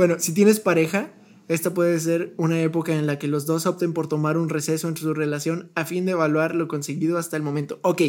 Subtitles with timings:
[0.00, 1.10] Bueno, si tienes pareja,
[1.48, 4.88] esta puede ser una época en la que los dos opten por tomar un receso
[4.88, 7.80] entre su relación a fin de evaluar lo conseguido hasta el momento.
[7.82, 8.00] Ok,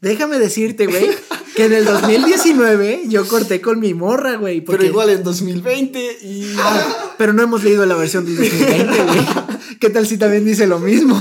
[0.00, 1.10] déjame decirte, güey,
[1.56, 4.60] que en el 2019 yo corté con mi morra, güey.
[4.60, 6.54] Pero igual en 2020 y...
[6.56, 9.26] Ah, pero no hemos leído la versión del 2020, güey.
[9.80, 11.20] ¿Qué tal si también dice lo mismo?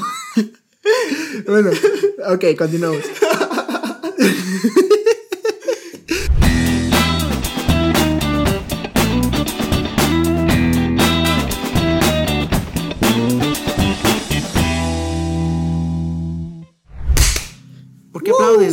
[1.48, 1.72] bueno,
[2.28, 3.02] ok, continuamos.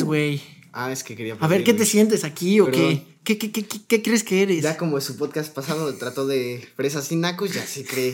[0.05, 0.43] ¿Por qué aplaudes, güey?
[0.73, 1.37] Ah, es que quería...
[1.41, 3.03] A ver, ¿qué te sientes aquí o qué?
[3.25, 4.63] ¿Qué, qué, qué, qué- qué crees que eres?
[4.63, 8.13] Ya como su podcast pasado trató de fresas y nacos, ya se cree.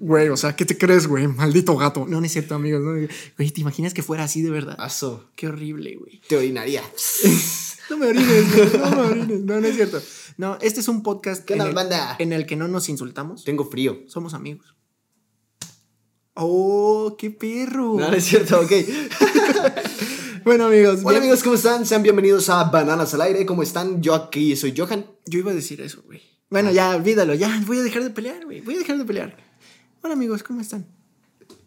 [0.00, 1.26] Güey, o sea, ¿qué te crees, güey?
[1.26, 2.06] Maldito gato.
[2.08, 2.80] No, no es cierto, amigos.
[2.80, 2.92] no.
[3.36, 4.76] Güey, ¿te imaginas que fuera así de verdad?
[4.76, 6.20] Paso, Qué horrible, güey.
[6.28, 6.82] te orinaría.
[7.90, 9.40] No me orines, güey, no me orines.
[9.40, 10.02] No, no es cierto.
[10.36, 12.16] No, este es un podcast ¿Qué en, el, banda?
[12.18, 13.44] en el que no nos insultamos.
[13.44, 14.00] Tengo frío.
[14.08, 14.74] Somos amigos.
[16.34, 17.96] Oh, qué perro.
[17.98, 18.72] No, no es cierto, ok.
[20.44, 21.00] Bueno, amigos.
[21.00, 21.86] Hola bien- amigos, ¿cómo están?
[21.86, 23.46] Sean bienvenidos a Bananas al Aire.
[23.46, 24.02] ¿Cómo están?
[24.02, 25.06] Yo aquí soy Johan.
[25.26, 26.20] Yo iba a decir eso, güey.
[26.50, 27.34] Bueno, ya, olvídalo.
[27.34, 28.60] Ya, voy a dejar de pelear, güey.
[28.60, 29.36] Voy a dejar de pelear.
[30.02, 30.86] Hola, amigos, ¿cómo están?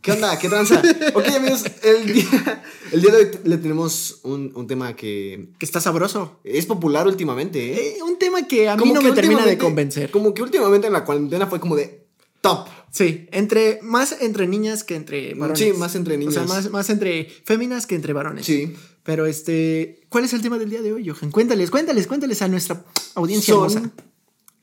[0.02, 0.38] ¿Qué onda?
[0.39, 0.81] ¿Qué tranza?
[1.13, 5.66] ok amigos, el día, el día de hoy le tenemos un, un tema que Que
[5.66, 6.39] está sabroso.
[6.44, 7.95] es popular últimamente, ¿eh?
[8.00, 10.09] Eh, un tema que a mí no que me termina de convencer.
[10.09, 12.00] Como que últimamente en la cuarentena fue como de
[12.42, 12.67] top.
[12.92, 15.59] Sí, entre más entre niñas que entre varones.
[15.59, 16.47] Sí, más entre O sea, niñas.
[16.47, 18.45] más, más entre féminas que entre varones.
[18.45, 18.73] Sí.
[19.03, 21.31] Pero este, ¿cuál es el tema del día de hoy, Johan?
[21.31, 22.84] Cuéntales, cuéntales, cuéntales a nuestra
[23.16, 23.92] audiencia Son hermosa.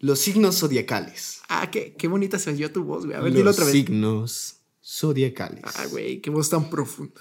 [0.01, 1.41] los signos zodiacales.
[1.49, 3.17] Ah, qué, qué bonita se oyó tu voz, güey.
[3.17, 3.73] A ver, los dilo otra vez.
[3.73, 5.63] signos zodiacales.
[5.65, 7.15] Ah, güey, qué voz tan profunda.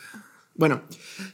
[0.58, 0.82] Bueno,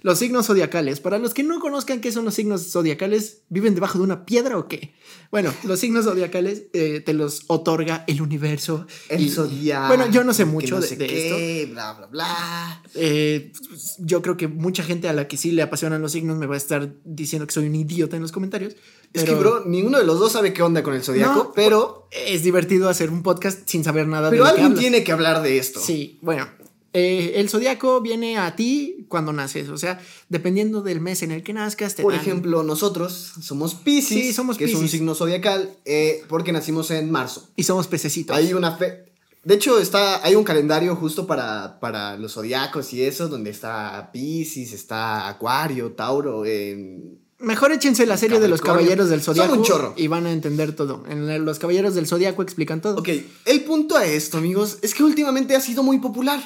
[0.02, 1.00] los signos zodiacales.
[1.00, 4.58] Para los que no conozcan qué son los signos zodiacales, ¿viven debajo de una piedra
[4.58, 4.94] o qué?
[5.32, 8.86] Bueno, los signos zodiacales eh, te los otorga el universo.
[9.08, 9.88] El zodiaco.
[9.88, 11.74] Bueno, yo no sé mucho no de, sé de esto.
[11.74, 12.84] Bla, bla, bla.
[12.96, 13.54] Eh,
[14.00, 16.56] yo creo que mucha gente a la que sí le apasionan los signos me va
[16.56, 18.74] a estar diciendo que soy un idiota en los comentarios.
[19.14, 21.54] Es pero que, bro, ninguno de los dos sabe qué onda con el zodiaco, No,
[21.54, 25.12] pero, Es divertido hacer un podcast sin saber nada pero de que alguien tiene que
[25.14, 25.80] hablar de esto.
[25.80, 26.48] Sí, bueno.
[26.94, 30.00] Eh, el zodiaco viene a ti cuando naces, o sea,
[30.30, 31.96] dependiendo del mes en el que nazcas.
[31.96, 36.24] Te Por dan- ejemplo, nosotros somos Pisces, Sí, somos que es un signo zodiacal, eh,
[36.30, 37.50] porque nacimos en marzo.
[37.56, 38.36] Y somos pececitos.
[38.36, 39.06] Hay una fe.
[39.44, 44.10] De hecho, está, hay un calendario justo para, para los zodiacos y eso, donde está
[44.14, 46.46] Pisces, está Acuario, Tauro.
[46.46, 49.94] em, Mejor échense la serie de los caballeros del zodiaco un chorro.
[49.98, 51.04] y van a entender todo.
[51.10, 53.00] En los caballeros del zodiaco explican todo.
[53.00, 53.10] Ok,
[53.44, 56.42] el punto a esto, amigos, es que últimamente ha sido muy popular.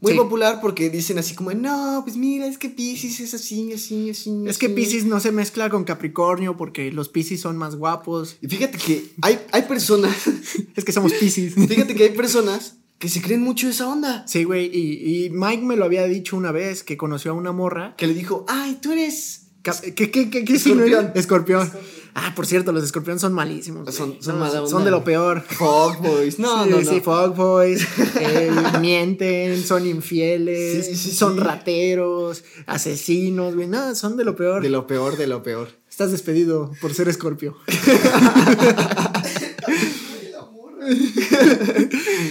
[0.00, 0.18] Muy Sí.
[0.18, 4.30] popular porque dicen así como, no, pues mira, es que Pisces es así, así, así.
[4.46, 4.74] Es que así".
[4.74, 8.36] Pisces no se mezcla con Capricornio porque los Pisces son más guapos.
[8.40, 10.14] Y fíjate que hay, hay personas,
[10.76, 11.54] Es que somos Pisces.
[11.68, 14.26] fíjate que hay personas que se creen mucho esa onda.
[14.26, 14.66] Sí, güey.
[14.74, 17.94] Y, y Mike me lo había dicho una vez que conoció a una morra.
[17.96, 19.42] Que le dijo, ay, tú eres...
[19.62, 21.04] ¿Qué, qué, qué, qué signo Escorpión.
[21.04, 21.12] era?
[21.20, 21.70] Escorpión.
[22.14, 23.94] Ah, por cierto, los escorpiones son malísimos.
[23.94, 24.70] Son- son No, mala onda.
[24.70, 25.42] son de lo peor.
[25.48, 26.38] Fuckboys.
[26.38, 26.90] No, sí, no, no.
[26.90, 27.86] sí, fuckboys,
[28.20, 28.50] eh,
[28.80, 33.66] mienten, son infieles, Sí, sí, son rateros, asesinos, güey.
[33.68, 34.62] No, son de lo peor.
[34.62, 35.68] De lo peor, de lo peor.
[35.88, 37.56] Estás despedido por ser escorpio.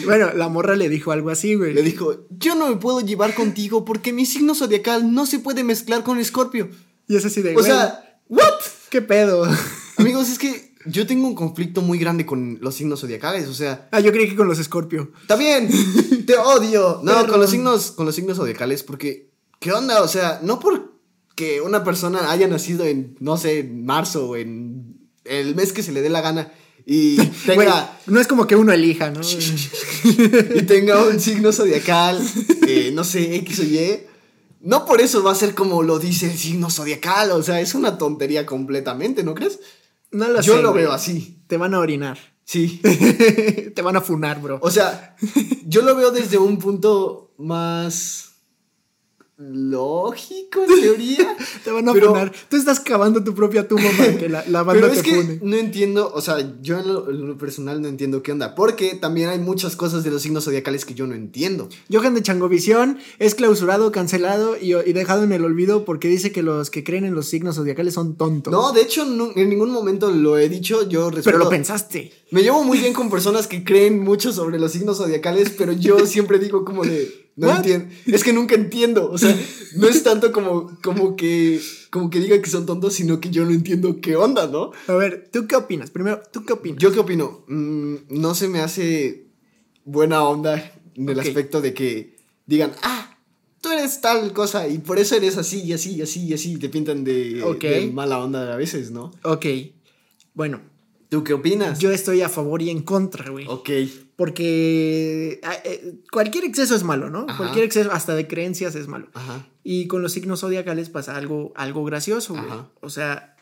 [0.06, 1.74] bueno, la morra le dijo algo así, güey.
[1.74, 5.64] Le dijo, yo no me puedo llevar contigo porque mi signo zodiacal no se puede
[5.64, 6.70] mezclar con Escorpio.
[7.08, 8.44] Y es así de, O güey, sea, ¿what?
[8.90, 9.48] ¿Qué pedo?
[9.98, 13.88] Amigos, es que yo tengo un conflicto muy grande con los signos zodiacales, o sea,
[13.92, 15.12] Ah, yo creí que con los escorpio.
[15.38, 15.70] bien,
[16.26, 17.02] te odio.
[17.04, 19.30] No, con los signos, con los signos zodiacales, porque,
[19.60, 20.02] ¿qué onda?
[20.02, 25.10] O sea, no porque una persona haya nacido en, no sé, en marzo o en
[25.26, 26.52] el mes que se le dé la gana
[26.86, 29.22] y tenga, no es como que uno elija, ¿no?
[30.56, 32.20] y tenga un signo zodiacal,
[32.68, 34.09] eh, no sé, X o Y.
[34.62, 37.76] No por eso va a ser como lo dice el signo zodiacal, o sea, es
[37.76, 39.60] una tontería completamente, ¿no crees?
[40.12, 40.84] No lo Yo sé, lo güey.
[40.84, 42.18] veo así, Te van a orinar.
[42.44, 42.82] sí.
[43.76, 44.60] Te van a funar, bro.
[44.62, 45.16] O sea,
[45.66, 48.29] yo lo veo desde un punto más
[49.40, 51.36] lógico, en teoría.
[51.64, 52.32] Te van a pero- funar.
[52.50, 55.16] Tú estás cavando tu propia tumba para que la, la banda Pero es te que
[55.22, 55.40] fune.
[55.42, 58.96] no entiendo, o sea, yo en lo, en lo personal no entiendo qué onda, porque
[58.96, 61.70] también hay muchas cosas de los signos zodiacales que yo no entiendo.
[61.92, 66.44] Johan de Changovisión es clausurado, cancelado y, y dejado en el olvido porque dice que
[66.44, 68.52] los que creen en los signos zodiacales son tontos.
[68.52, 71.26] No, de hecho, no- en ningún momento lo he dicho, yo respeto.
[71.26, 72.12] pero lo pensaste.
[72.32, 76.06] Me llevo muy bien con personas que creen mucho sobre los signos zodiacales, pero yo
[76.06, 77.88] siempre digo como de, No entiendo.
[78.06, 79.10] Es que nunca entiendo.
[79.10, 79.36] O sea,
[79.76, 81.62] no es tanto como, como que.
[81.90, 84.72] Como que digan que son tontos, sino que yo no entiendo qué onda, ¿no?
[84.88, 85.90] A ver, ¿tú qué opinas?
[85.90, 86.80] Primero, ¿tú qué opinas?
[86.82, 87.46] ¿Yo qué opino?
[87.48, 89.28] Mm, no se me hace
[89.86, 92.16] buena onda en el aspecto de que
[92.46, 93.18] digan, ah,
[93.62, 96.54] tú eres tal cosa y por eso eres así y así y así y así.
[96.54, 99.12] y Te pintan de, de mala onda a veces, ¿no?
[99.24, 99.46] Ok.
[100.34, 100.62] Bueno,
[101.10, 101.80] ¿Tú qué opinas?
[101.80, 103.46] yo estoy a favor y en contra, güey.
[103.48, 103.70] Ok.
[104.20, 107.26] Porque ah, eh, cualquier exceso es malo, ¿no?
[107.26, 107.38] Ajá.
[107.38, 109.08] Cualquier exceso, hasta de creencias, es malo.
[109.14, 109.48] Ajá.
[109.64, 112.46] Y con los signos zodiacales pasa algo, algo gracioso, güey.
[112.82, 113.38] O sea,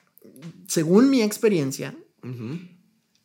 [0.68, 1.98] según mi experiencia,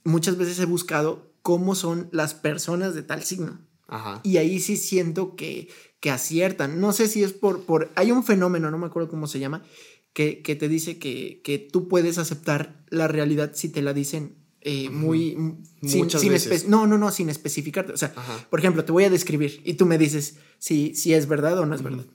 [0.02, 3.60] muchas veces he buscado cómo son las personas de tal signo.
[3.87, 4.22] Ajá.
[4.22, 5.69] Y ahí sí siento que,
[6.00, 6.81] que aciertan.
[6.81, 7.93] No sé si es por, por...
[7.96, 9.62] Hay un fenómeno, no me acuerdo cómo se llama,
[10.14, 14.41] que, que te dice que, que tú puedes aceptar la realidad si te la dicen
[14.64, 15.30] eh, muy...
[15.82, 16.64] sin- Muchas sin veces.
[16.64, 17.92] espe- no, no, no, sin especificarte.
[17.92, 18.46] O sea, Ajá.
[18.50, 21.66] por ejemplo, te voy a describir y tú me dices si, si es verdad o
[21.66, 22.06] no es verdad.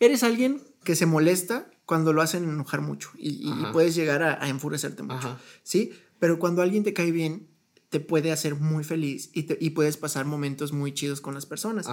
[0.00, 4.48] Eres alguien que se molesta cuando lo hacen enojar mucho y, puedes llegar a, a
[4.48, 5.40] enfurecerte mucho, Ajá.
[5.62, 5.92] ¿sí?
[6.18, 7.48] Pero cuando alguien te cae bien,
[7.88, 11.46] te puede hacer muy feliz y, te- y puedes pasar momentos muy chidos con las
[11.46, 11.86] personas.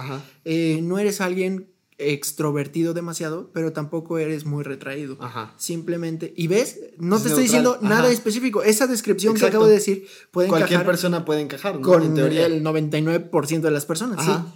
[0.44, 5.16] Eh, no eres alguien extrovertido demasiado, pero tampoco eres muy retraído.
[5.20, 5.54] Ajá.
[5.56, 8.10] Simplemente, y ves, no Es te estoy diciendo nada ajá.
[8.10, 8.62] específico.
[8.62, 9.50] Esa descripción Exacto.
[9.52, 11.82] que acabo de decir puede Cualquier encajar persona puede encajar, ¿no?
[11.82, 12.46] con en teoría.
[12.46, 14.46] el 99% de las personas, Ajá.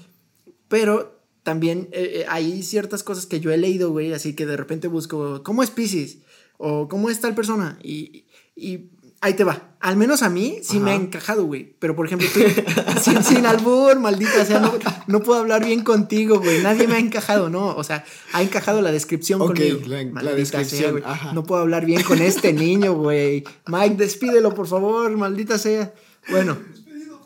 [0.44, 0.52] sí.
[0.69, 4.56] Pero también eh, eh, hay ciertas cosas que yo he leído, güey, así que de
[4.56, 6.19] repente busco, ¿cómo es Pisces?
[6.58, 7.79] O ¿cómo es tal persona?
[7.82, 8.26] Y,
[8.56, 9.65] y ahí te va.
[9.81, 11.75] Al menos a mí sí me ha encajado, güey.
[11.79, 12.41] Pero por ejemplo, tú,
[13.00, 14.73] sin, sin albur, maldita sea, no,
[15.06, 16.62] no puedo hablar bien contigo, güey.
[16.62, 17.76] Nadie me ha encajado, ¿no?
[17.76, 19.81] O sea, ha encajado la descripción Ok, conmigo.
[19.87, 21.32] la- la descripción, sea, ajá.
[21.32, 23.44] No puedo hablar bien con este niño, güey.
[23.67, 25.93] Mike, despídelo, por favor, maldita sea.
[26.31, 26.59] Bueno.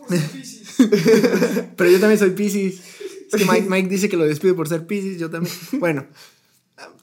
[1.76, 2.80] Pero yo también soy Pisces.
[3.32, 5.54] Es que Mike, Mike dice que lo despido por ser Pisces, yo también.
[5.72, 6.06] Bueno,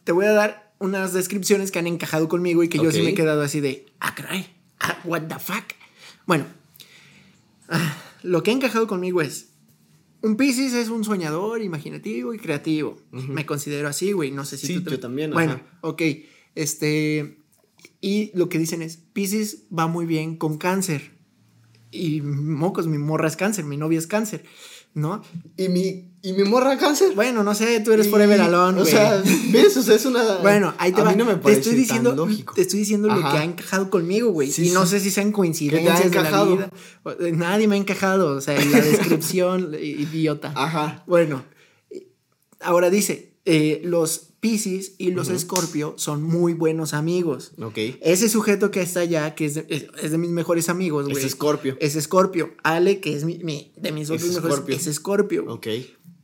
[0.03, 3.09] te voy a dar unas descripciones que han encajado conmigo y que yo sí me
[3.09, 4.47] he quedado así de, ah, caray,
[4.79, 5.63] ah, what the fuck.
[6.25, 6.45] Bueno,
[7.69, 9.49] ah, lo que ha encajado conmigo es,
[10.21, 12.99] un Pisces es un soñador, imaginativo y creativo.
[13.11, 15.63] Me considero así, güey, no sé si Sí, tú te- yo también, Bueno, ajá.
[15.81, 16.01] ok,
[16.55, 17.37] este,
[18.01, 21.17] y lo que dicen es, Pisces va muy bien con cáncer.
[21.91, 24.43] Y mocos, mi morra es cáncer, mi novia es cáncer,
[24.93, 25.21] ¿no?
[25.57, 27.13] ¿Y mi, ¿Y mi morra cáncer?
[27.15, 29.21] Bueno, no sé, tú eres Y- forever alone, O sea,
[29.51, 29.77] ¿ves?
[29.77, 30.37] O sea, es una.
[30.39, 31.11] Bueno, ahí te a va.
[31.11, 32.53] mí no me te estoy diciendo, tan lógico.
[32.55, 34.51] te estoy diciendo lo que ha encajado conmigo, güey.
[34.51, 34.91] Sí, y no sí.
[34.91, 36.71] sé si sean ¿Qué te ha coincidencias de la vida.
[37.19, 40.51] Eh, Nadie me ha encajado, o sea, en la descripción idiota.
[40.55, 41.03] Ajá.
[41.07, 41.43] Bueno,
[42.59, 47.51] ahora dice, eh, los Pisces y los Scorpio son muy buenos amigos.
[47.61, 47.77] Ok.
[48.01, 51.23] Ese sujeto que está allá, que es de, es- es de mis mejores amigos, güey.
[51.25, 51.75] Es Scorpio.
[51.79, 52.51] Es Scorpio.
[52.63, 54.75] Ale, que es mi, mi- de mis otros mejores, Scorpio.
[54.75, 55.45] es Scorpio.
[55.53, 55.67] Ok.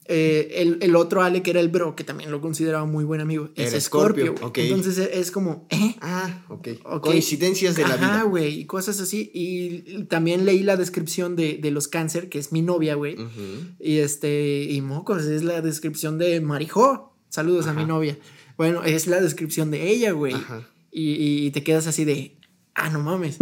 [0.07, 3.21] Eh, el, el otro Ale, que era el bro, que también lo consideraba muy buen
[3.21, 4.27] amigo, es Era Scorpio.
[4.27, 4.57] Scorpio, ok.
[4.59, 5.95] Entonces es, es como, ¿eh?
[5.99, 6.67] Ah, ok.
[7.01, 8.21] Coincidencias de la vida.
[8.23, 9.31] güey, y cosas así.
[9.33, 13.15] Y también leí la descripción de, de los cáncer, que es mi novia, güey.
[13.79, 17.14] Y este, y mocos, es la descripción de Marijó.
[17.35, 18.17] Saludos a mi novia.
[18.55, 20.33] Bueno, es la descripción de ella, güey.
[20.33, 20.65] Ajá.
[20.89, 22.37] Y, y te quedas así de,
[22.75, 23.37] ah, no mames.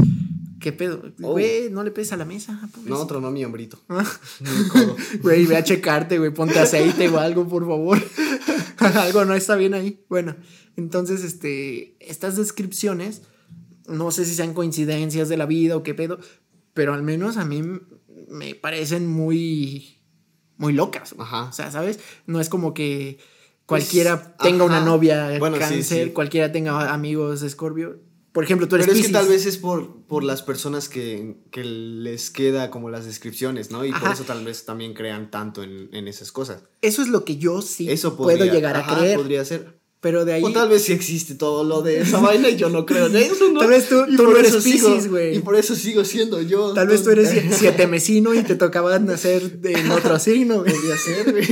[0.60, 1.14] ¿Qué pedo?
[1.22, 1.34] Oh.
[1.34, 2.54] Güey, no le pedes a la mesa.
[2.54, 3.00] No, pobrecito.
[3.00, 3.80] otro no, mi hombrito.
[3.90, 4.04] Ah.
[5.22, 8.02] Güey, ve a checarte, güey, ponte aceite o algo, por favor.
[8.78, 10.04] algo no está bien ahí.
[10.10, 10.36] Bueno,
[10.76, 13.22] entonces, este, estas descripciones,
[13.86, 16.18] no sé si sean coincidencias de la vida o qué pedo,
[16.74, 17.62] pero al menos a mí
[18.28, 20.00] me parecen muy,
[20.58, 21.14] muy locas.
[21.20, 21.44] Ajá.
[21.44, 22.00] O sea, ¿sabes?
[22.26, 23.20] No es como que
[23.80, 26.12] cualquiera Pues, tenga una novia Bueno, cáncer, sí.
[26.14, 28.00] cualquiera tenga amigos Scorpio.
[28.32, 31.38] Por ejemplo, tú eres Pero es que tal vez es por, por las personas que,
[31.52, 33.86] que les queda como las descripciones, ¿no?
[33.86, 36.64] Y por eso tal vez también crean tanto en, en esas cosas.
[36.82, 39.18] Eso es lo que yo sí Eso puedo llegar a ajá, creer.
[39.18, 39.80] podría ser.
[40.04, 40.44] Pero de ahí.
[40.44, 43.16] O tal vez sí existe todo lo de esa vaina y yo no creo en
[43.16, 43.62] eso, ¿no?
[43.62, 45.38] Tal vez tú- tú no eres Piscis, güey.
[45.38, 46.74] Y por eso sigo siendo yo.
[46.74, 50.74] Tal vez tú eres sie- siete mesino y te tocaba nacer en otro signo, güey.
[50.74, 51.48] Podría ser, güey.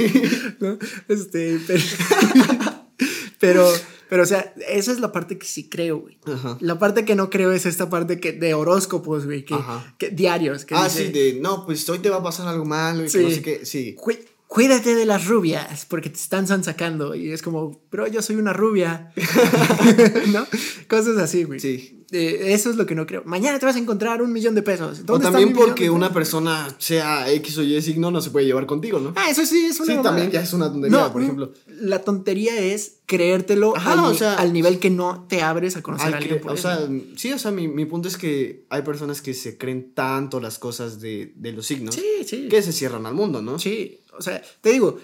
[0.60, 0.78] ¿no?
[1.08, 1.80] Este, pero,
[3.40, 3.68] pero,
[4.10, 6.18] pero, o sea, esa es la parte que sí creo, güey.
[6.26, 6.58] Ajá.
[6.60, 9.56] La parte que no creo es esta parte que, de horóscopos, güey, que,
[9.98, 10.66] que- diarios.
[10.66, 13.10] Que Ah, dice, sí, de no, pues hoy te va a pasar algo malo y
[13.10, 13.18] Sí.
[13.20, 13.66] que no sé qué.
[13.66, 13.96] Sí.
[13.96, 14.20] "Cuí-
[14.54, 18.52] Cuídate de las rubias porque te están sacando y es como, pero yo soy una
[18.52, 19.14] rubia,
[20.34, 20.46] ¿no?
[20.90, 21.62] Cosas así, güey.
[21.62, 21.98] Sí.
[22.14, 23.24] Eh, eso es lo que no creo.
[23.26, 25.00] Mañana te vas a encontrar un millón de pesos.
[25.00, 28.46] O ¿Dónde está también porque una persona sea X o Y signo no se puede
[28.46, 29.14] llevar contigo, ¿no?
[29.16, 31.54] Ah, eso sí es una Sí, también ya es una tontería, por ejemplo.
[31.68, 35.78] La tontería es creértelo Ajá, al, o ni- sea- al nivel que no te abres
[35.78, 36.68] a conocer Al a alguien por o eso.
[36.68, 40.42] sea, sí, o sea, mi, mi punto es que hay personas que se creen tanto
[40.42, 42.50] las cosas de, de los signos sí, sí.
[42.50, 43.58] que se cierran al mundo, ¿no?
[43.58, 45.00] Sí, o sea, te digo,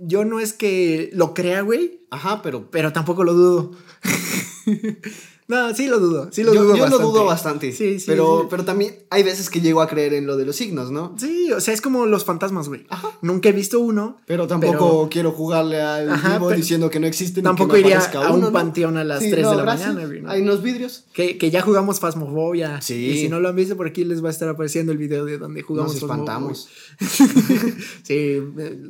[0.00, 2.70] yo no es que lo crea, güey, Ajá, pero.
[2.70, 3.72] pero tampoco lo dudo.
[5.48, 7.02] no, sí lo dudo, sí lo yo dudo yo bastante.
[7.04, 7.72] lo dudo bastante.
[7.72, 8.46] Sí, sí, Pero, sí.
[8.50, 11.14] pero también hay veces que llego a creer en lo de los signos, ¿no?
[11.18, 12.86] Sí, o sea, es como los fantasmas, güey.
[12.90, 13.10] Ajá.
[13.22, 14.20] Nunca he visto uno.
[14.26, 17.40] Pero tampoco quiero jugarle al Ajá, vivo diciendo que no existe.
[17.40, 19.88] ni Tampoco que iría a un panteón a las Sí, 3 no, de la gracias.
[19.88, 20.20] mañana, güey.
[20.20, 20.30] ¿no?
[20.30, 21.04] Hay unos vidrios.
[21.14, 22.82] Que, que ya jugamos Fasmofobia.
[22.82, 22.94] Sí.
[23.06, 25.24] Y si no lo han visto, por aquí les va a estar apareciendo el video
[25.24, 26.68] de donde jugamos Nos espantamos.
[28.02, 28.38] sí,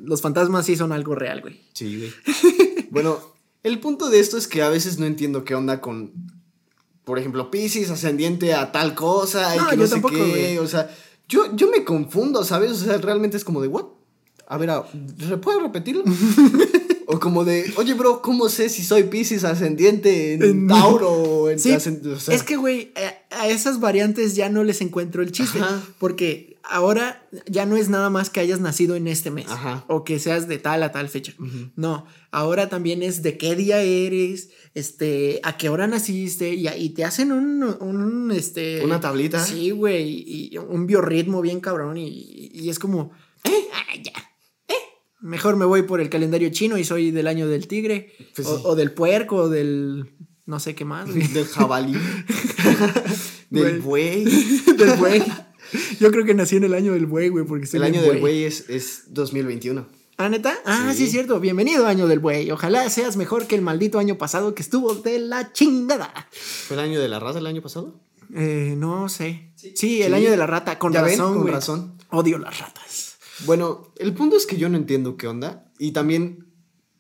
[0.05, 1.61] los fantasmas sí son algo real, güey.
[1.73, 2.13] Sí, güey.
[2.91, 3.19] bueno,
[3.63, 6.13] el punto de esto es que a veces no entiendo qué onda con,
[7.09, 10.25] por ejemplo, Pisces ascendiente a tal cosa y que no yo sé tampoco, qué.
[10.29, 10.59] güey.
[10.59, 10.95] O sea,
[11.27, 12.71] yo, yo me confundo, ¿sabes?
[12.73, 13.87] O sea, realmente es como de, ¿what?
[14.47, 14.71] A ver,
[15.43, 16.05] ¿puedes repetirlo?
[17.07, 21.49] o como de, oye, bro, ¿cómo sé si soy Pisces ascendiente en En- Tauro o
[21.51, 22.93] en Sí, ascend- o sea, es que, güey,
[23.31, 25.61] a, a esas variantes ya no les encuentro el chiste.
[25.61, 25.83] Ajá.
[25.99, 29.47] Porque ahora ya no es nada más que hayas nacido en este mes.
[29.49, 29.85] Ajá.
[29.89, 31.33] O que seas de tal a tal fecha.
[31.77, 36.91] No, ahora también es de qué día eres, este, a qué hora naciste, y, y
[36.91, 38.85] te hacen un, un, este...
[38.85, 39.43] Una tablita.
[39.45, 43.13] Sí, güey, y un biorritmo bien cabrón, y, y es como,
[43.45, 44.13] eh, ah, ya,
[44.69, 44.75] eh,
[45.21, 48.57] mejor me voy por el calendario chino y soy del año del tigre, Pues o,
[48.59, 48.63] sí.
[48.67, 50.11] o del puerco, o del,
[50.47, 51.95] no sé qué más, del jabalí,
[53.51, 54.25] del buey.
[54.25, 55.23] del buey.
[56.01, 58.45] Yo creo que nací en el año del buey, güey, porque El año del buey
[58.45, 59.87] es, es 2021.
[60.17, 60.55] ¿Ah, neta?
[60.65, 60.99] Ah, sí.
[60.99, 61.05] Sí.
[61.05, 61.39] es cierto.
[61.41, 62.51] Bienvenido, año del buey.
[62.51, 66.13] Ojalá seas mejor que el maldito año pasado que estuvo de la chingada.
[66.33, 68.01] ¿Fue el año de la raza el año pasado?
[68.35, 69.53] Eh, no sé.
[69.57, 70.15] Sí, el Sí.
[70.15, 70.79] año de la rata.
[70.79, 71.95] Con Ya ven, razón, con razón.
[72.11, 73.17] Odio las ratas.
[73.47, 75.71] Bueno, el punto es que yo no entiendo qué onda.
[75.79, 76.49] Y también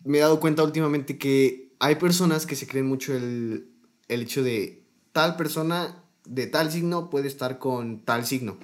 [0.04, 3.68] me he dado cuenta últimamente que hay personas que se creen mucho el,
[4.06, 8.58] el hecho de tal persona de tal signo puede estar con tal signo.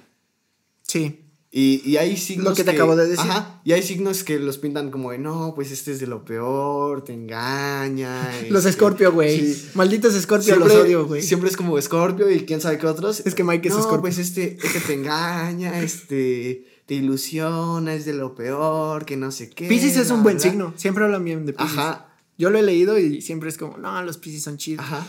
[0.87, 1.21] Sí.
[1.57, 3.29] Y, y hay signos Lo que te acabo de decir.
[3.29, 6.25] Ajá, y hay signos que los pintan como de, no, pues este es de lo
[6.25, 8.29] peor, te engaña.
[8.49, 9.53] Los este, Scorpio, güey.
[9.53, 9.69] sí.
[9.73, 11.21] Malditos Scorpio, Siempre, los odio, güey.
[11.21, 13.21] siempre es como Scorpio y quién sabe qué otros.
[13.21, 14.01] Es que Mike es no, Scorpio.
[14.01, 19.49] pues este, este te engaña, este te ilusiona, es de lo peor, que no sé
[19.49, 19.69] qué.
[19.69, 20.73] Pisces es un buen signo.
[20.75, 21.77] Siempre hablan bien de Pisces.
[21.77, 24.85] Ajá, Yo lo he leído y siempre es como, no, los Pisces son chidos.
[24.85, 25.07] ajá.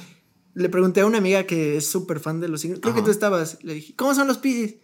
[0.54, 2.80] Le pregunté a una amiga que es súper fan de los signos.
[2.80, 3.58] Creo que tú estabas.
[3.62, 4.76] Le dije, ¿cómo son los Pisces?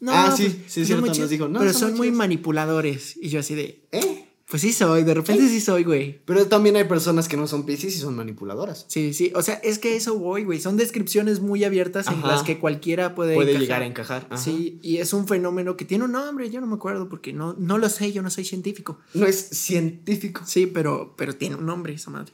[0.00, 2.10] No, Ah, sí, pues, sí, son cierto, muy nos dijo, no, pero son son muy
[2.10, 3.16] manipuladores.
[3.20, 4.24] Y yo así de, ¿Eh?
[4.48, 6.20] pues sí soy, de repente sí soy, güey.
[6.24, 8.86] Pero también hay personas que no son Pisces y son manipuladoras.
[8.88, 10.60] Sí, sí, o sea, es que eso voy, güey.
[10.60, 13.62] Son descripciones muy abiertas en las que cualquiera puede, Puede encajar.
[13.62, 14.26] llegar a encajar.
[14.30, 14.42] ajá.
[14.42, 17.54] Sí, y es un fenómeno que tiene un nombre, yo no me acuerdo porque no,
[17.58, 18.98] no lo sé, yo no soy científico.
[19.14, 20.42] No es científico.
[20.46, 22.32] Sí, pero, pero tiene un nombre esa madre.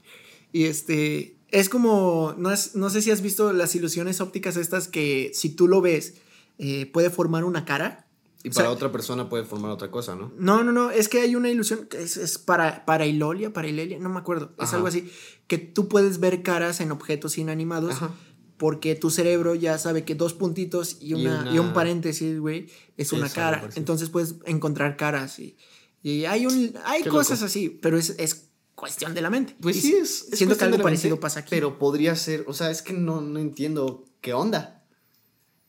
[0.52, 4.88] Y este, es como, no, es, no sé si has visto las ilusiones ópticas estas
[4.88, 6.14] que si tú lo ves,
[6.58, 8.06] eh, puede formar una cara.
[8.42, 10.32] Y O para sea- otra persona puede formar otra cosa, ¿no?
[10.38, 13.66] No, no, no, es que hay una ilusión que es, es para, para Ilolia, para
[13.68, 15.10] Ilelia, no me acuerdo, es algo así,
[15.48, 18.12] que tú puedes ver caras en objetos inanimados Ajá.
[18.56, 22.68] porque tu cerebro ya sabe que dos puntitos y, Y una, y un paréntesis, güey,
[22.96, 23.68] es una cara.
[23.74, 25.56] Entonces puedes encontrar caras y,
[26.04, 27.46] y hay, un, hay Qué cosas loco.
[27.46, 29.56] así, pero es, es cuestión de la mente.
[29.60, 30.28] Pues sí, es.
[30.30, 31.48] es Siento que algo parecido mente, pasa aquí.
[31.50, 32.44] Pero podría ser.
[32.46, 34.75] O sea, es que no, no entiendo qué onda.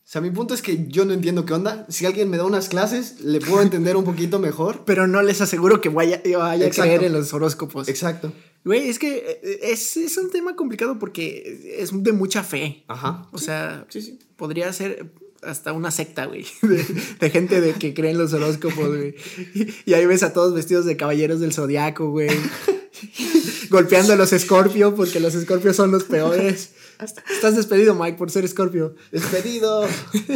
[0.08, 1.84] O sea, mi punto es que yo no entiendo qué onda.
[1.90, 4.80] Si alguien me da unas clases, le puedo entender un poquito mejor.
[4.86, 7.88] Pero no les aseguro que vaya, vaya a creer en los horóscopos.
[7.88, 8.32] Exacto.
[8.64, 12.84] Güey, es que eh, es, es un tema complicado porque es de mucha fe.
[12.88, 13.28] Ajá.
[13.32, 14.18] O sea, Sí, sí.
[14.36, 15.12] podría ser
[15.42, 16.86] hasta una secta, güey, de,
[17.20, 19.14] de gente de que cree en los horóscopos, güey.
[19.54, 22.30] Y, y ahí ves a todos vestidos de caballeros del zodiaco, güey.
[23.68, 26.70] Golpeando a los Scorpio porque los Scorpios son los peores.
[27.00, 28.94] Estás despedido, Mike, por ser Scorpio.
[29.12, 29.86] Despedido.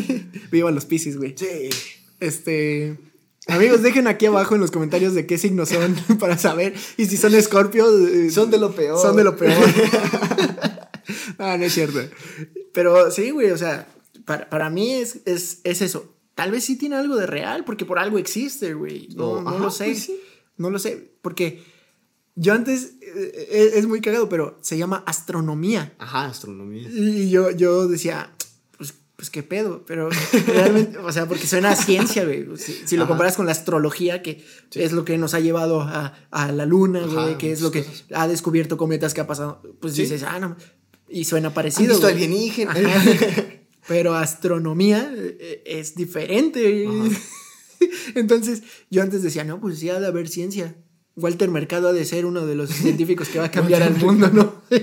[0.50, 1.34] Viva los Pisces, güey.
[1.36, 1.70] Sí.
[2.20, 2.96] Este.
[3.48, 6.74] Amigos, dejen aquí abajo en los comentarios de qué signos son para saber.
[6.96, 7.86] Y si son Scorpio.
[8.06, 9.00] eh, Son de lo peor.
[9.00, 9.52] Son de lo peor.
[11.38, 11.98] ah, no es cierto.
[12.72, 13.88] Pero sí, güey, o sea,
[14.24, 16.14] para, para mí es, es, es eso.
[16.34, 19.08] Tal vez sí tiene algo de real, porque por algo existe, güey.
[19.16, 19.86] No, Oh, no lo sé.
[19.86, 20.20] pues sí.
[20.56, 21.10] No lo sé.
[21.20, 21.62] Porque
[22.34, 22.94] yo antes.
[23.02, 25.94] eh, es, es muy cagado, pero se llama astronomía.
[25.98, 26.88] Ajá, astronomía.
[26.88, 28.32] Y yo, yo decía,
[28.78, 30.08] pues, pues qué pedo, pero
[30.46, 32.46] realmente, o sea, porque suena a ciencia, güey.
[32.56, 36.14] Si, si lo comparas con la astrología, que es lo que nos ha llevado a,
[36.30, 37.84] a la luna, Ajá, güey, que es lo que
[38.14, 40.02] ha descubierto cometas que ha pasado, pues Sí.
[40.02, 40.56] dices, ah, no.
[41.08, 41.90] Y suena ¿Han parecido.
[41.90, 42.06] visto?
[42.68, 43.04] Ajá.
[43.88, 46.86] Pero astronomía eh, es diferente.
[46.88, 47.18] Ajá.
[48.14, 50.74] Entonces, yo antes decía, no, pues sí ha de haber ciencia.
[51.16, 54.30] Walter Mercado ha de ser uno de los científicos que va a cambiar al mundo,
[54.32, 54.62] ¿no?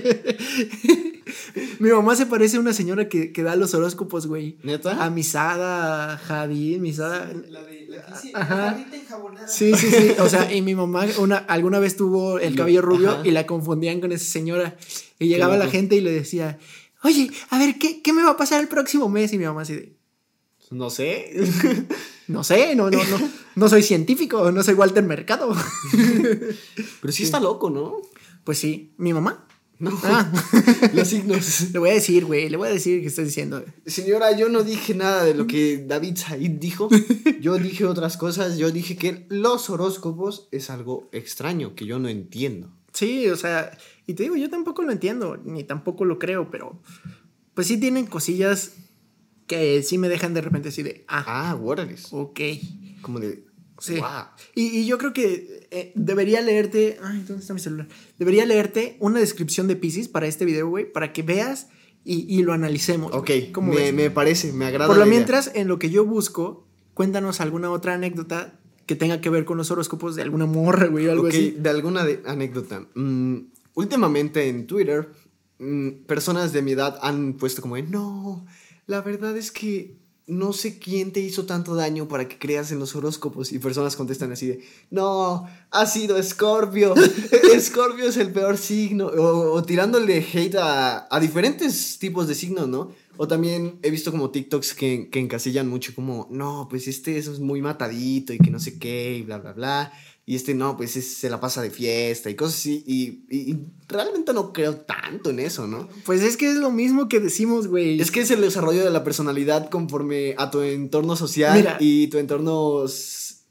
[1.78, 4.58] Mi mamá se parece a una señora que, que da los horóscopos, güey.
[4.62, 5.04] ¿Neta?
[5.04, 7.32] A Misada, Jadid, Misada.
[7.48, 8.86] La de la que Ajá.
[8.92, 9.48] enjabonada.
[9.48, 10.12] Sí, sí, sí.
[10.18, 13.22] O sea, y mi mamá una, alguna vez tuvo el cabello rubio Ajá.
[13.26, 14.76] y la confundían con esa señora.
[15.18, 16.58] Y llegaba la gente y le decía,
[17.02, 19.32] oye, a ver, ¿qué, ¿qué me va a pasar el próximo mes?
[19.32, 19.92] Y mi mamá así de,
[20.70, 21.32] No sé.
[22.28, 25.54] no sé, no, no, no, no soy científico, no soy Walter Mercado.
[27.00, 27.96] Pero sí está loco, ¿no?
[28.44, 29.46] Pues sí, mi mamá.
[29.80, 29.98] No.
[30.04, 30.30] Ah,
[30.94, 31.72] Los signos.
[31.72, 33.64] le voy a decir, güey, le voy a decir que estás diciendo.
[33.86, 36.88] Señora, yo no dije nada de lo que David Said dijo.
[37.40, 38.58] Yo dije otras cosas.
[38.58, 42.70] Yo dije que los horóscopos es algo extraño que yo no entiendo.
[42.92, 46.82] Sí, o sea, y te digo, yo tampoco lo entiendo, ni tampoco lo creo, pero
[47.54, 48.72] pues sí tienen cosillas
[49.50, 52.06] que sí me dejan de repente así de, ah, Ah, órales.
[52.12, 52.40] ok.
[53.02, 53.44] Como de.
[53.80, 53.96] Sí.
[53.96, 54.08] Wow.
[54.54, 56.98] Y, y yo creo que eh, debería leerte.
[57.02, 57.88] Ay, ¿dónde está mi celular?
[58.18, 61.68] Debería leerte una descripción de Pisces para este video, güey, para que veas
[62.04, 63.10] y, y lo analicemos.
[63.14, 63.30] Ok.
[63.52, 64.86] ¿Cómo me, me parece, me agrada.
[64.86, 69.30] Por lo mientras, en lo que yo busco, cuéntanos alguna otra anécdota que tenga que
[69.30, 71.56] ver con los horóscopos de alguna morra, güey, o algo Ok, así.
[71.58, 72.86] de alguna de- anécdota.
[72.94, 73.36] Mm,
[73.74, 75.08] últimamente en Twitter,
[75.58, 78.46] mm, personas de mi edad han puesto como de, no,
[78.90, 79.94] la verdad es que
[80.26, 83.52] no sé quién te hizo tanto daño para que creas en los horóscopos.
[83.52, 86.94] Y personas contestan así de, no, ha sido Escorpio.
[87.54, 89.06] Escorpio es el peor signo.
[89.06, 92.92] O, tirándole hate a, diferentes tipos de signos, ¿no?
[93.16, 97.38] O también he visto como TikToks que, que encasillan mucho como, no, pues este es
[97.38, 99.92] muy matadito y que no sé qué y bla, bla, bla.
[100.30, 102.84] Y este no, pues es- se la pasa de fiesta y cosas así.
[102.86, 103.58] Y, y- y
[103.88, 105.88] realmente no creo tanto en eso, ¿no?
[106.04, 108.00] Pues es que es lo mismo que decimos, güey.
[108.00, 111.78] Es que es el desarrollo de la personalidad conforme a tu entorno social Mira.
[111.80, 112.84] y tu entorno.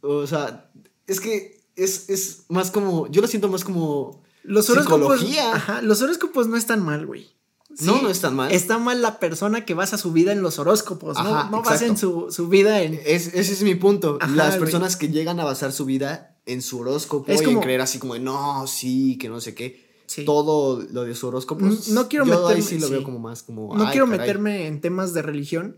[0.01, 0.71] O sea,
[1.05, 3.07] es que es, es más como.
[3.11, 4.23] Yo lo siento más como.
[4.43, 5.19] los horóscopos.
[5.19, 5.53] psicología.
[5.55, 7.27] Ajá, los horóscopos no están mal, güey.
[7.81, 8.51] No, no están mal.
[8.51, 11.15] Está mal la persona que basa su vida en los horóscopos.
[11.17, 12.95] no- Ajá, no basen su, su vida en.
[13.05, 14.17] Es, ese es mi punto.
[14.19, 14.59] Ajá, Las güey.
[14.61, 17.81] personas que llegan a basar su vida en su horóscopo Es y como- en creer
[17.81, 19.87] así como de no, sí, que no sé qué.
[20.07, 20.25] Sí.
[20.25, 21.63] Todo lo de su horóscopo.
[21.89, 22.93] No quiero yo ahí meterme- sí lo sí.
[22.93, 23.75] veo como más como.
[23.77, 24.19] No quiero caray.
[24.19, 25.77] meterme en temas de religión,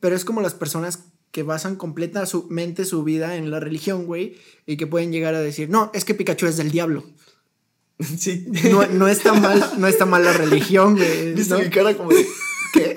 [0.00, 1.00] pero es como las personas
[1.32, 5.34] que basan completa su mente, su vida en la religión, güey, y que pueden llegar
[5.34, 7.04] a decir, no, es que Pikachu es del diablo.
[8.18, 8.46] Sí.
[8.70, 11.32] No, no está mal, no está mal la religión, güey.
[11.34, 11.60] ¿Viste ¿no?
[11.60, 12.26] mi cara como de.
[12.72, 12.94] ¿Qué?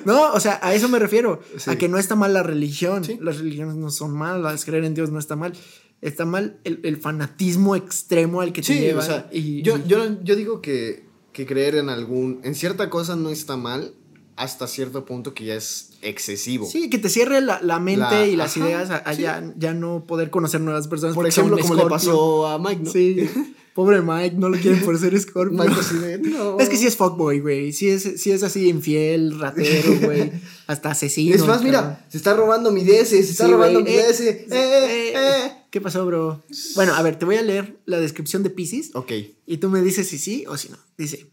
[0.04, 1.70] No, o sea, a eso me refiero, Sí.
[1.70, 3.04] a que no está mal la religión.
[3.04, 3.18] Sí.
[3.20, 5.52] Las religiones no son malas, creer en Dios no está mal.
[6.00, 9.00] Está mal el, el fanatismo extremo al que te Sí, lleva.
[9.00, 12.40] o sea, y, yo, yo, yo digo que, que creer en algún.
[12.42, 13.94] En cierta cosa no está mal
[14.34, 16.66] hasta cierto punto que ya es excesivo.
[16.66, 19.22] Sí, que te cierre la, la mente La- y las ajá, ideas a, a sí.
[19.22, 21.14] ya, ya no poder conocer nuevas personas.
[21.14, 22.90] Por ejemplo, como le pasó a Mike, ¿no?
[22.90, 23.28] Sí,
[23.74, 25.58] pobre Mike, no lo quieren por ser Scorpio.
[25.58, 26.58] Mike de, no.
[26.58, 27.72] Es que sí es fuckboy, güey.
[27.72, 30.32] Sí es, sí es así infiel, ratero, güey.
[30.66, 31.34] Hasta asesino.
[31.34, 34.20] Es más, mira, se está robando mi DS, se está Sí, robando mi Eh, DS.
[34.20, 35.52] Eh, eh, eh.
[35.70, 36.42] ¿Qué pasó, bro?
[36.74, 39.10] Bueno, a ver, te voy a leer la descripción de Pisces Ok,
[39.46, 40.76] y tú me dices si sí o si no.
[40.98, 41.30] Dice,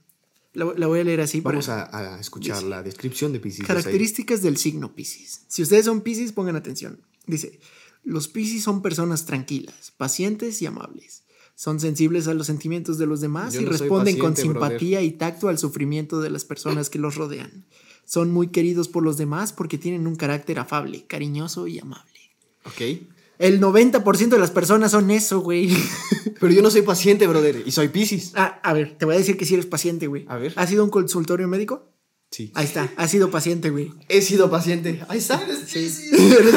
[0.54, 1.42] la, la voy a leer así.
[1.42, 3.66] para- vamos a, a escuchar la descripción de Pisces.
[3.66, 5.42] Características del signo Pisces.
[5.50, 7.02] Si ustedes son Pisces, pongan atención.
[7.28, 7.60] Dice,
[8.06, 11.19] los Pisces son personas tranquilas, pacientes y amables.
[11.60, 14.46] Son sensibles a los sentimientos de los demás Yo y no responden con brother.
[14.46, 17.66] simpatía y tacto al sufrimiento de las personas que los rodean.
[18.06, 22.18] Son muy queridos por los demás porque tienen un carácter afable, cariñoso y amable.
[22.64, 23.02] Ok.
[23.40, 25.70] El 90% de las personas son eso, güey.
[26.40, 28.32] Pero yo no soy paciente, brother, y soy Pisces.
[28.36, 30.24] Ah, a ver, te voy a decir que sí eres paciente, güey.
[30.30, 30.54] A ver.
[30.56, 31.92] ¿Has ido a un consultorio médico?
[32.32, 32.52] Sí.
[32.54, 33.92] Ahí está, has sido paciente, güey.
[34.08, 35.02] He sido paciente.
[35.08, 35.42] Ahí está.
[35.48, 35.60] Eres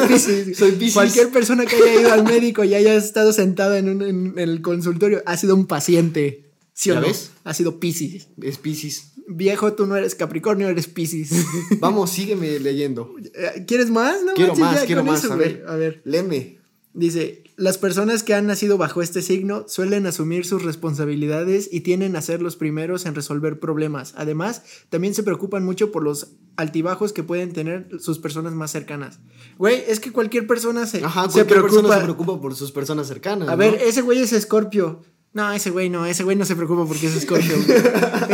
[0.07, 0.57] Piscis.
[0.59, 0.95] Soy Piscis.
[0.95, 4.61] Cualquier persona que haya ido al médico y haya estado sentada en, un- en el
[4.61, 6.51] consultorio ha sido un paciente.
[6.75, 7.07] ¿Sí o ¿Ya no?
[7.07, 7.31] ves?
[7.45, 8.29] Ha sido Piscis.
[8.43, 9.13] Es Pisces.
[9.29, 11.31] Viejo, tú no eres Capricornio, eres Piscis.
[11.81, 13.15] Vamos, sígueme leyendo.
[13.35, 14.23] Eh, ¿Quieres más?
[14.25, 15.25] No, Quiero manches, más, ya quiero más.
[15.25, 15.65] eso, a, ver.
[15.69, 16.03] a ver.
[16.05, 16.59] Léeme.
[16.95, 22.17] Dice, las personas que han nacido bajo este signo suelen asumir sus responsabilidades y tienden
[22.17, 24.13] a ser los primeros en resolver problemas.
[24.17, 29.21] Además, también se preocupan mucho por los altibajos que pueden tener sus personas más cercanas.
[29.57, 31.73] Güey, es que cualquier persona se, Ajá, se cualquier preocupa.
[31.73, 33.49] persona se preocupa por sus personas cercanas.
[33.49, 33.57] A ¿no?
[33.57, 35.01] ver, ese güey es Scorpio.
[35.33, 37.57] No, ese güey no, ese güey no se preocupa porque es Scorpio.
[37.67, 37.79] güey.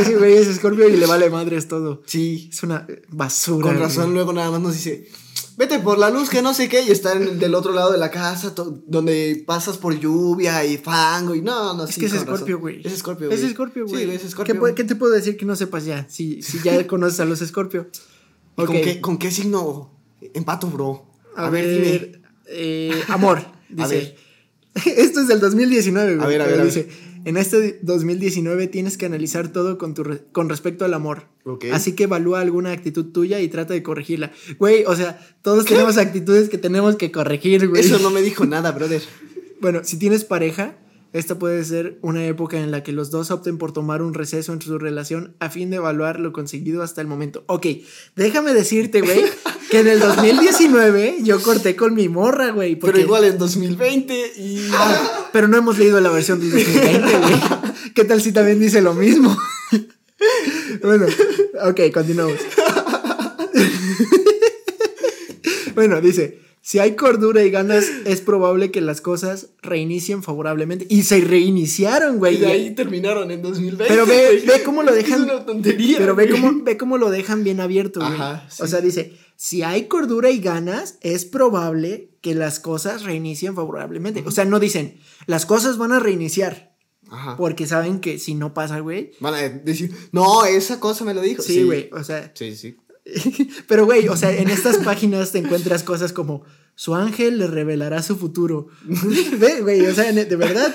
[0.03, 2.03] ese güey es Scorpio y le vale madres todo.
[2.07, 2.49] Sí.
[2.53, 3.63] Es una basura.
[3.63, 3.85] Con güey.
[3.85, 5.07] razón, luego nada más nos dice,
[5.59, 7.91] vete por la luz que no sé qué, y está en el- del otro lado
[7.93, 8.55] de la casa,
[8.87, 12.81] donde pasas por lluvia y fango, y no, no, Es sí, que es Scorpio, güey.
[12.87, 13.53] Es Scorpio, Es güey.
[13.53, 14.05] Scorpio, güey.
[14.07, 14.75] Sí, es ¿Qué, Scorpio.
[14.75, 16.07] qué te puedo decir que no sepas ya?
[16.09, 17.89] Si, si ya conoces a los Scorpio.
[18.57, 18.67] ¿Y Ok.
[18.69, 19.91] con, qué, con qué signo
[20.35, 21.05] empato, bro?
[21.37, 23.39] A, ver, eh, amor.
[23.39, 24.17] A Dice.
[24.87, 26.25] Esto es del 2019, güey.
[26.25, 26.89] A ver, a ver, a dice.
[27.25, 31.25] En este 2019 tienes que analizar todo con, tu re- con respecto al amor.
[31.73, 34.33] Así que evalúa alguna actitud tuya y trata de corregirla.
[34.59, 37.81] Güey, o sea, todos tenemos actitudes que tenemos que corregir, güey.
[37.83, 39.03] Eso no me dijo nada, brother.
[39.61, 40.77] Bueno, si tienes pareja,
[41.13, 44.53] esta puede ser una época en la que los dos opten por tomar un receso
[44.53, 47.43] en su relación a fin de evaluar lo conseguido hasta el momento.
[47.49, 47.67] Ok,
[48.15, 49.23] déjame decirte, güey,
[49.71, 52.77] que en el 2019 yo corté con mi morra, güey.
[52.77, 54.69] porque- Pero igual en 2020 y...
[54.73, 57.35] Ah, pero no hemos leído la versión del 2020, güey.
[57.95, 59.37] ¿Qué tal si también dice lo mismo?
[60.83, 61.07] bueno,
[61.65, 62.35] ok, continuamos.
[65.75, 70.87] bueno, dice, si hay cordura y ganas, es probable que las cosas reinicien favorablemente.
[70.89, 72.37] Y se reiniciaron, Y güey.
[72.39, 73.85] de ahí terminaron en 2020.
[73.89, 75.21] Pero ve, ve cómo lo dejan.
[75.21, 75.99] Es una tontería.
[75.99, 78.13] Pero ve cómo, ve cómo lo dejan bien abierto, güey.
[78.13, 78.63] Ajá, sí.
[78.63, 84.25] O sea, dice, si hay cordura y ganas, es probable que las cosas reinicien favorablemente.
[84.27, 86.75] O sea, no dicen, las cosas van a reiniciar.
[87.09, 87.37] Ajá.
[87.37, 89.13] Porque saben que si no pasa, güey.
[89.21, 91.41] Van a decir, no, esa cosa me lo dijo.
[91.41, 91.89] Sí, güey.
[91.93, 92.77] O sea, Sí, sí.
[93.69, 96.43] pero güey, o sea, en estas páginas te encuentras cosas como
[96.75, 98.67] su ángel le revelará su futuro.
[99.39, 100.75] Ve, güey, o sea, de verdad,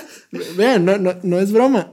[0.56, 1.92] vean, no, no, no es broma.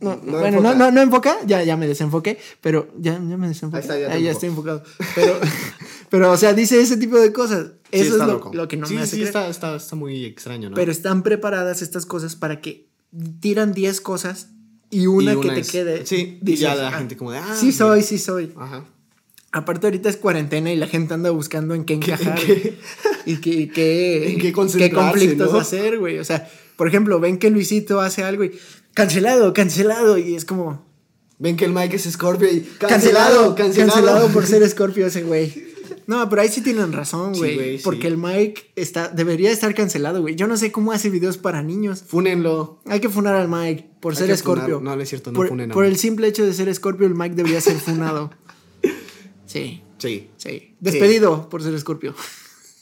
[0.00, 0.62] No, No bueno, enfoca.
[0.62, 3.76] no, no, no enfoca, ya, ya me desenfoqué, pero ya, ya me desenfoqué.
[3.78, 4.82] Ahí está, ya te Ahí ya estoy enfocado.
[5.14, 5.38] Pero,
[6.10, 7.68] pero, o sea, dice ese tipo de cosas.
[7.90, 8.50] Sí, Eso está es lo, loco.
[8.52, 9.28] lo que no sí, me hace sí, creer.
[9.28, 10.76] está, está, está muy extraño, ¿no?
[10.76, 12.88] Pero están preparadas estas cosas para que
[13.40, 14.48] tiran 10 cosas
[14.90, 16.04] y una, Y que una te es- quede.
[16.06, 17.78] sí, y dices, ya la "Ah, gente como de, ah, sí mira".
[17.78, 18.52] soy, sí soy.
[18.56, 18.84] Ajá.
[19.52, 22.34] Aparte ahorita es cuarentena y la gente anda buscando en qué encajar.
[22.38, 22.76] qué?
[23.24, 25.58] Y qué, y qué, En qué concentrarse, conflictos ¿no?
[25.58, 26.18] hacer, güey.
[26.18, 28.52] O sea, por ejemplo, ven que Luisito hace algo y
[28.96, 30.18] cancelado, cancelado.
[30.18, 30.84] Y es como,
[31.38, 34.28] Ven que el Mike es Scorpio y cancelado, cancelado, cancelado, cancelado.
[34.32, 35.66] por ser Scorpio ese güey.
[36.08, 37.78] No, pero ahí sí tienen razón, güey.
[37.78, 37.84] sí.
[37.84, 40.36] porque el Mike está, debería estar cancelado, güey.
[40.36, 42.04] Yo no sé cómo hace videos para niños.
[42.06, 42.80] Fúnenlo.
[42.86, 44.80] Hay que funar al Mike por Hay ser Scorpio.
[44.80, 47.06] no, no es cierto, no por, funen a por el simple hecho de ser Scorpio,
[47.06, 48.30] el Mike debería ser funado.
[49.46, 49.82] Sí.
[49.98, 50.28] Sí.
[50.36, 50.74] Sí.
[50.80, 52.14] Despedido por ser Scorpio.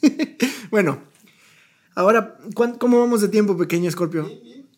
[0.71, 0.99] bueno,
[1.95, 4.29] ahora, ¿cuán- ¿cómo vamos de tiempo, pequeño Scorpio?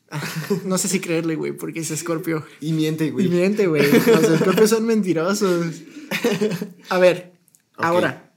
[0.66, 2.46] No sé si creerle, güey, porque es Scorpio.
[2.62, 3.28] Y miente, Y güey.
[3.30, 3.84] miente, güey.
[4.08, 5.82] Los Scorpios son mentirosos.
[6.90, 7.34] A ver,
[7.78, 7.84] Ok.
[7.86, 8.34] ahora.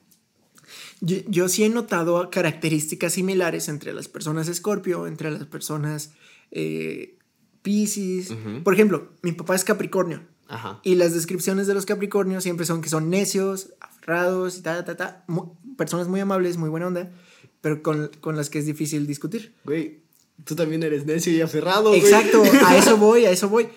[1.03, 6.13] Yo, yo sí he notado características similares entre las personas Scorpio, entre las personas
[6.51, 7.17] eh,
[7.63, 8.31] Pisces.
[8.33, 8.63] Ujú.
[8.63, 10.23] Por ejemplo, mi papá es Capricornio.
[10.49, 10.81] Ajá.
[10.83, 14.97] Y las descripciones de los Capricornios siempre son que son necios, aferrados y ta, ta,
[14.97, 15.25] ta.
[15.29, 17.11] mu- personas muy amables, muy buena onda,
[17.63, 19.55] pero con, con las que es difícil discutir.
[19.65, 20.03] Güey,
[20.45, 22.01] tú también eres necio y aferrado, güey.
[22.01, 23.69] Exacto, a eso voy, a eso voy.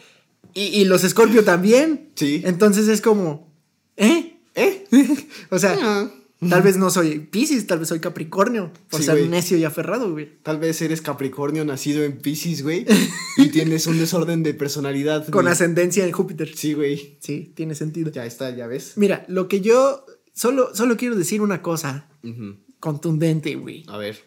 [0.53, 2.09] Y, y los Scorpio también.
[2.15, 2.41] Sí.
[2.45, 3.51] Entonces es como,
[3.97, 4.37] ¿eh?
[4.55, 4.85] ¿Eh?
[5.49, 6.11] O sea, Ah.
[6.49, 9.29] tal vez no soy Pisces, tal vez soy Capricornio, por Sí, ser güey.
[9.29, 10.29] necio y aferrado, güey.
[10.43, 12.85] Tal vez eres Capricornio nacido en Pisces, güey.
[13.37, 15.25] y tienes un desorden de personalidad.
[15.29, 15.51] Con güey.
[15.53, 16.53] ascendencia en Júpiter.
[16.55, 17.17] Sí, güey.
[17.21, 18.11] Sí, tiene sentido.
[18.11, 18.93] Ya está, ya ves.
[18.97, 22.09] Mira, lo que yo solo, solo quiero decir una cosa
[22.79, 23.85] contundente, güey.
[23.87, 24.17] A ver.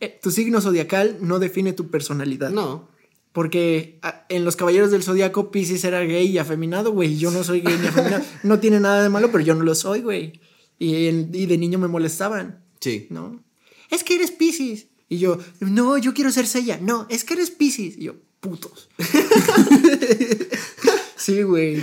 [0.00, 2.50] Eh, tu signo zodiacal no define tu personalidad.
[2.50, 2.88] No.
[3.32, 7.16] Porque en los caballeros del zodiaco Pisces era gay y afeminado, güey.
[7.16, 8.24] Yo no soy gay ni afeminado.
[8.42, 10.40] No tiene nada de malo, pero yo no lo soy, güey.
[10.78, 13.06] Y, y de niño me molestaban, Sí.
[13.10, 13.44] ¿no?
[13.90, 14.86] Es que eres Pisces.
[15.08, 16.78] Y yo, no, yo quiero ser Sella.
[16.80, 17.96] No, es que eres Pisces.
[17.98, 18.88] Y yo, putos.
[21.16, 21.82] sí, güey.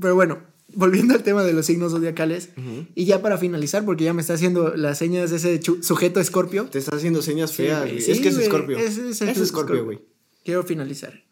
[0.00, 0.40] Pero bueno,
[0.76, 2.50] volviendo al tema de los signos zodiacales.
[2.94, 6.66] Y ya para finalizar, porque ya me está haciendo las señas de ese sujeto escorpio.
[6.66, 7.92] Te está haciendo señas feas, güey.
[7.92, 8.02] güey.
[8.02, 8.46] Sí, es que es güey.
[8.46, 8.78] Scorpio.
[8.78, 10.00] Es, Es, es el Scorpio, güey.
[10.44, 11.24] Quiero finalizar.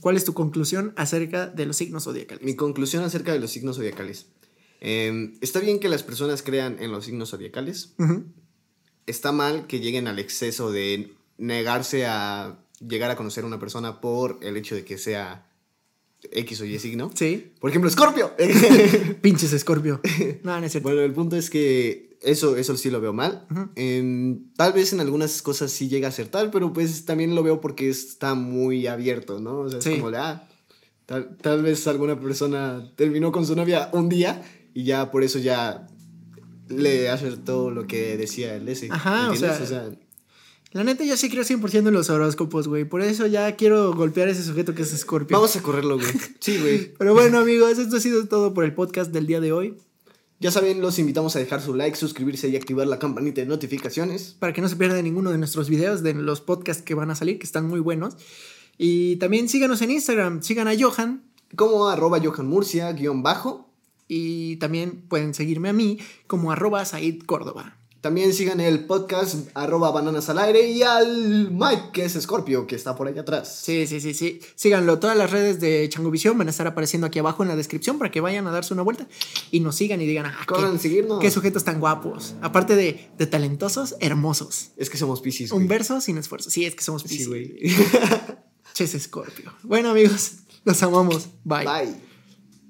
[0.00, 2.44] ¿Cuál es tu conclusión acerca de los signos zodiacales?
[2.44, 4.26] Mi conclusión acerca de los signos zodiacales.
[4.80, 7.94] Eh, está bien que las personas crean en los signos zodiacales.
[9.06, 14.00] Está mal que lleguen al exceso de negarse a llegar a conocer a una persona
[14.00, 15.46] por el hecho de que sea
[16.32, 17.10] X o Y signo.
[17.14, 17.52] Sí.
[17.60, 18.32] Por ejemplo, Scorpio.
[19.20, 20.00] Pinches escorpio.
[20.42, 20.88] No, no es cierto.
[20.88, 23.46] bueno, el punto es que eso, eso sí lo veo mal.
[24.56, 27.60] Tal vez en algunas cosas sí llega a ser tal, pero pues también lo veo
[27.60, 29.60] porque está muy abierto, ¿no?
[29.60, 29.96] O sea, es Sí.
[29.96, 30.48] como de, ah,
[31.06, 34.42] tal, tal vez alguna persona terminó con su novia un día
[34.74, 35.86] y ya por eso ya
[36.68, 38.88] le acertó lo que decía el ese.
[38.90, 39.36] Ajá, o
[40.72, 42.84] La neta, yo sí creo 100% en los horóscopos, güey.
[42.84, 45.36] Por eso ya quiero golpear a ese sujeto que es escorpio.
[45.36, 46.08] vamos a correrlo, güey.
[46.40, 46.92] Sí, güey.
[46.98, 49.76] Pero bueno, amigos, esto ha sido todo por el podcast del día de hoy.
[50.38, 54.36] Ya saben, los invitamos a dejar su like, suscribirse y activar la campanita de notificaciones.
[54.38, 57.14] Para que no se pierdan ninguno de nuestros videos, de los podcasts que van a
[57.14, 58.16] salir, que están muy buenos.
[58.76, 60.42] Y también síganos en Instagram.
[60.42, 61.22] Sigan a Johan.
[61.54, 63.70] Como arroba Johan Murcia, guion bajo.
[64.08, 67.75] Y también pueden seguirme a mí como arroba Said Córdoba.
[68.00, 72.76] También sigan el podcast arroba bananas al aire y al Mike, que es Scorpio, que
[72.76, 73.60] está por ahí atrás.
[73.64, 74.38] Sí, sí, sí, sí.
[74.54, 75.00] Síganlo.
[75.00, 78.12] Todas las redes de Changovisión van a estar apareciendo aquí abajo en la descripción para
[78.12, 79.08] que vayan a darse una vuelta
[79.50, 81.18] y nos sigan y digan, ah, Corran, qué, seguirnos.
[81.18, 82.34] qué sujetos tan guapos.
[82.42, 84.70] Aparte de, de talentosos, hermosos.
[84.76, 86.48] Es que somos piscis, Un verso sin esfuerzo.
[86.50, 87.28] Sí, es que somos Sí, piscis.
[87.28, 87.58] güey.
[88.74, 89.52] Ches Scorpio.
[89.64, 90.32] Bueno, amigos,
[90.64, 91.28] los amamos.
[91.42, 91.64] Bye.
[91.64, 91.94] Bye.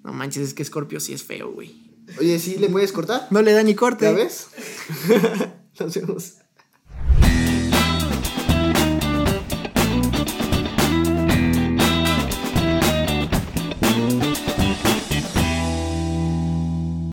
[0.04, 1.85] No manches, es que Scorpio sí es feo, güey.
[2.18, 3.26] Oye, ¿sí le puedes cortar?
[3.30, 4.04] No le da ni corte.
[4.04, 4.48] ¿Ya ves?
[5.80, 6.34] Nos vemos.